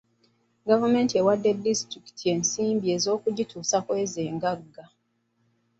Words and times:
Gavumenti 0.69 1.13
ewadde 1.21 1.51
disitulikiti 1.65 2.23
ensimbi 2.35 2.87
ez'okugituusa 2.95 3.77
ku 3.85 3.91
ezo 4.01 4.19
engagga. 4.29 4.83